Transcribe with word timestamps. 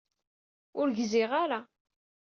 Ur 0.79 0.87
gziɣ 0.97 1.31
ara. 1.43 1.59